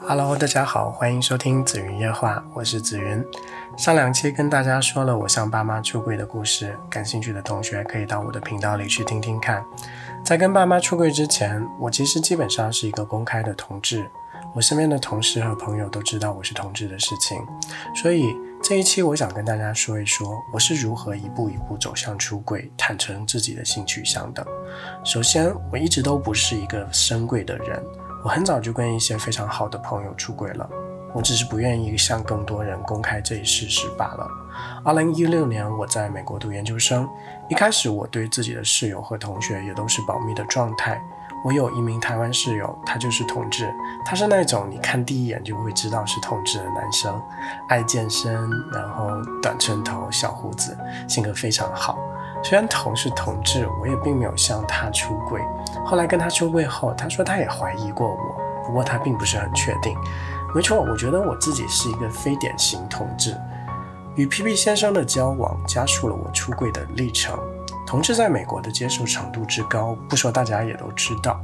[0.00, 3.24] Hello，大家好，欢迎收听紫云夜话，我是紫云。
[3.76, 9.64] 上两期跟大家说了我向爸妈出柜的故事，感兴趣的同学可以到我的频道里去听听看。
[10.24, 14.08] 在跟爸妈出柜之前，我其实基本上是一个公开的同志，
[14.54, 17.38] 我身边的同事和朋友都知道我是同志的事情，
[17.94, 24.46] 所以这一期我想跟大家说一说我是如何一步一步走向出柜，坦诚自己的性取向的。
[25.04, 27.82] 首先，我一直都不是一个深柜的人。
[28.26, 30.68] 我很早就跟一些非常好的朋友出轨了，
[31.14, 34.28] 我只是不愿意向更多人公开这一事实罢了。
[34.84, 37.08] 二零一六年，我在美国读研究生，
[37.48, 41.00] 一开始我对自己的室友和同学也都是保密的状态。
[41.44, 43.72] 我有一名台湾室友，他就是同志，
[44.04, 47.22] 他是那种你看第一眼就会知道是同志的男生，
[47.68, 48.34] 爱健身，
[48.72, 50.76] 然后短寸头、小胡子，
[51.08, 51.96] 性格非常好。
[52.42, 55.40] 虽然同是同志，我也并没有向他出柜。
[55.84, 59.96] 后来跟他出柜后，他说他也怀疑过我，不过他并不是很确定。
[60.54, 63.36] 没错，我觉得我自己是一个非典型同志。
[64.14, 67.38] 与 P P 先生的交往加速了我出柜的历程。
[67.86, 71.40] 同志在美国的接受程度之高，不说大家也都知道。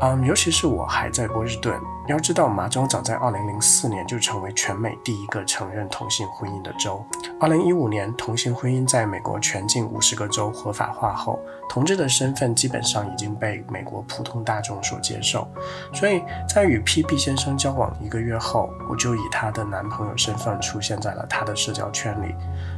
[0.00, 1.80] 嗯，尤其是我还在波士顿。
[2.08, 7.04] 要知道，麻州早在2004年就成为全美第一个承认同性婚姻的州。
[7.38, 15.46] 2015年，同性婚姻在美国全境50个州合法化后，同志的身份基本上已经被美国普通大众所接受。
[15.92, 22.34] 所以在与 P.P 先生交往一个月后，我就以他的男朋友身份出现在了他的社交圈里。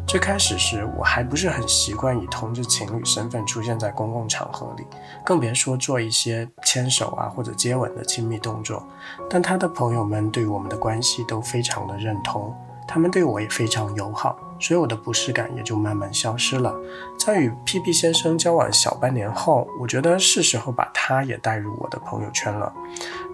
[0.07, 4.85] 最开始时，我还不是很习惯以同志情侣身份出现在公共场合里，
[5.25, 8.87] 更别说做一些牵手啊或者接吻的亲密动作。
[9.29, 12.55] 但他的朋友们对我们的关系都非常的认同，
[12.87, 16.75] 他们对我也非常友好，所以我的不适感也就慢慢消失了。
[17.19, 22.73] 在与 P P 先生交往小半年后，我觉得是时候把他也带入我的朋友圈了。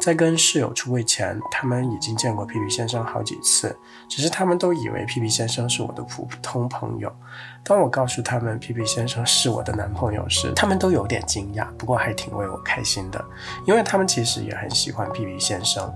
[0.01, 7.15] 在跟室友出柜前，他们已经见过 P P 先生好几次，只是他们都以为 P P 先生是我的普通朋友。
[7.63, 13.23] 当我告诉他们 P P 先生是我的男朋友时，他们都有点惊讶，不过还挺为我开心的，
[13.67, 15.95] 因为他们其实也很喜欢 P P 先生。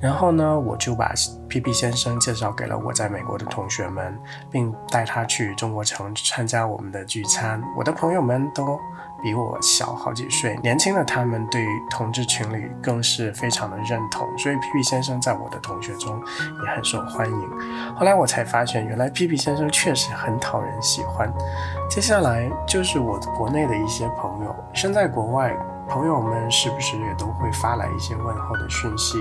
[0.00, 1.14] 然后呢，我就把
[1.48, 4.18] P P 先生介绍给了我在美国的同学们，
[4.50, 7.62] 并带他去中国城参加我们的聚餐。
[7.78, 8.78] 我的朋友们都。
[9.24, 16.22] 比我小好几岁，年轻的他们对于同志群里更是非常的认同，所以皮皮先生在我的同学中
[16.62, 17.50] 也很受欢迎。
[17.96, 21.32] 后来我才发现，原来皮皮先生确实很讨人喜欢。
[21.88, 25.56] 接下来就是我国内的一些朋友，身在国外。
[25.86, 29.18] 朋友们是不是也都会发来一些问候的讯息？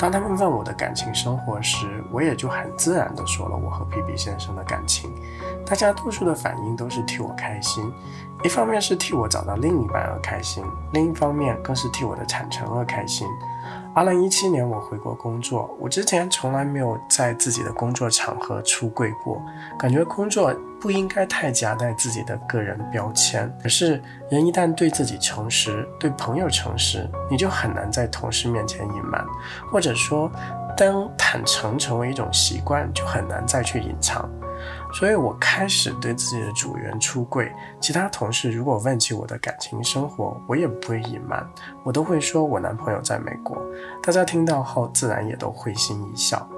[0.00, 5.14] 当他们问我的感情生活时，我也就很自然地说了我和皮皮先生的感情。
[5.64, 7.84] 大家多数的反应都是替我开心，
[8.44, 13.26] 一方面是替我找到另一半而开心，另一方面更是替我的坦诚而开心。
[13.94, 19.40] 二零一七年我回国工作，我之前从来没有在自己的工作场合出柜过，
[19.78, 23.54] 感觉工作不应该太夹带自己的个人标签。
[23.62, 29.24] 可是人一旦对自己诚实，对朋友诚实，你就很难在同事面前隐瞒，
[29.70, 30.28] 或者说，
[30.76, 34.28] 当坦诚成为一种习惯，就很难再去隐藏。
[34.92, 41.48] 所以我开始对自己的组员出柜，其他同事如果问起我的感情生活，我也不会隐瞒，
[41.84, 43.56] 我都会说我男朋友在美国。
[44.02, 46.48] 大家听到后自然也都会心一笑。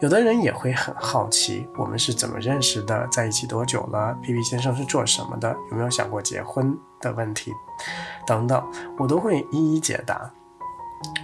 [0.00, 5.54] 有的人也会很好奇，我们是怎么认识的，在一起多久了？P P 先生是做什么的？
[5.70, 7.52] 有没有想过结婚的问题？
[8.26, 8.62] 等等，
[8.98, 10.30] 我都会一一解答。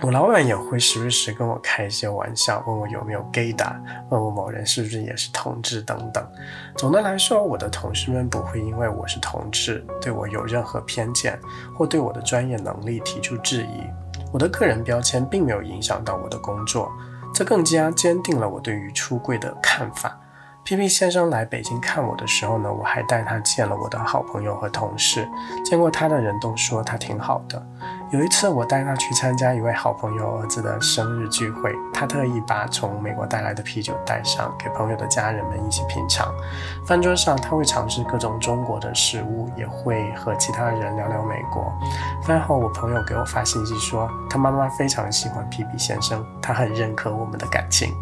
[0.03, 6.26] 我老板也会时不时跟我开一些玩笑，问我有没有 gay 打，问我某人是不是也是同志等等。
[6.76, 11.38] 总的来说，我的同事们不会因为我是同志对我有任何偏见，
[11.76, 13.82] 或对我的专业能力提出质疑。
[14.32, 16.91] 我的个人标签并没有影响到我的工作，
[17.34, 20.19] 这更加坚定了我对于出柜的看法。
[20.66, 25.28] P P 先生来北京看我的时候呢，我还带他见了我的好朋友和同事，
[25.65, 27.65] 见过他的人都说他挺好的。
[28.10, 36.35] 有一次，我带他去参加一位好朋友儿子的生日聚会，他特意把从美国带来的啤酒带上，给朋友的家人们一起品尝。
[36.85, 41.73] 饭桌上，他会尝试各种中国的食物，也会和其他人聊聊美国。
[42.25, 47.94] 饭后，我朋友给我发信息说，他妈妈非常喜欢皮皮先生，他很认可我们的感情。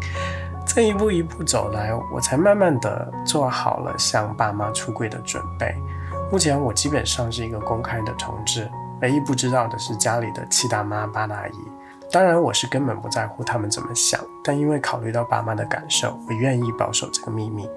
[0.75, 5.73] 这一步一步走来，我才慢慢的做好了向爸妈出柜的准备。
[6.29, 8.69] 目前，我基本上是一个公开的同志。
[9.01, 11.53] 唯一不知道的是家里的七大妈八大姨，
[12.11, 17.69] 当然我是根本不在乎他们怎么想，但因为考虑到爸妈的感受，我愿意保守这个秘密。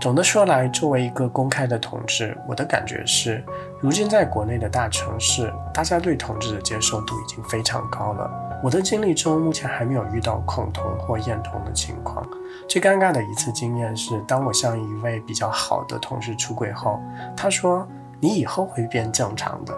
[0.00, 3.44] 总的说来，作为一个公开的同志，我的感觉是，
[3.80, 8.28] 如今在国内的大城市，大家对同志的接受度已经非常高了。
[8.62, 12.26] 我的经历中，目前还没有遇到恐同或厌同的情况。
[12.66, 16.98] 最尴尬的一次经验是，当我向一位比较好的同事出轨后，
[17.36, 17.86] 他说
[18.20, 19.74] ：“你以后会变正常的。”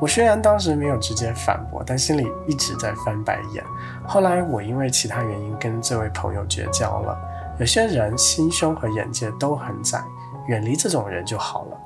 [0.00, 3.62] 我虽然当时没有直接反驳，但心里一直在翻白眼。
[4.06, 7.16] 后来我因为其他原因跟这位朋友绝交了。
[7.58, 10.02] 有些人心胸和眼界都很窄，
[10.46, 11.78] 远离这种人就好了。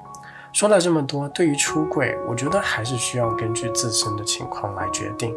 [0.57, 5.35] 说了这么多，对于出柜，我觉得还是需要根据自身的情况来决定。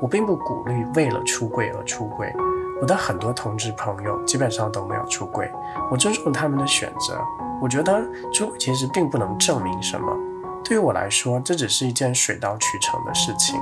[0.00, 2.32] 我并不鼓励为了出柜而出柜。
[2.80, 5.50] 我的很多同志朋友基本上都没有出柜，
[5.90, 7.20] 我尊重他们的选择。
[7.60, 8.00] 我觉得
[8.32, 10.16] 出柜其实并不能证明什么。
[10.64, 13.60] 对于我来说，这只是一件水到渠成的事情。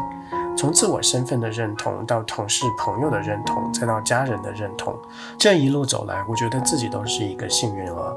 [0.59, 4.95] 从自我身份的认同，到同事朋友的认同，再到家人的认同，
[5.39, 8.15] 这一路走来，我觉得自己都是一个幸运儿。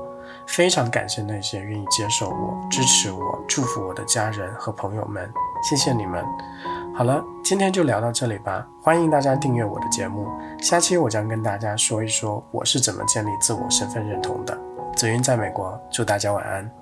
[0.52, 5.32] 非常感谢那些愿意接受我、支持我、祝福我的家人和朋友们，
[5.64, 6.26] 谢谢你们。
[6.94, 8.68] 好了，今天就聊到这里吧。
[8.82, 10.28] 欢迎大家订阅我的节目，
[10.62, 14.58] 下期我将跟大家说一说我是怎么建立自我身份认同的。
[14.94, 16.81] 紫云在美国，祝大家晚安。